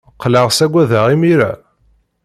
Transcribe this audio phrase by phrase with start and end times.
[0.13, 1.51] Qqleɣ ssaggadeɣ imir-a?